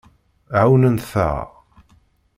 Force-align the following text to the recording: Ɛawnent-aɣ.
Ɛawnent-aɣ. 0.59 1.45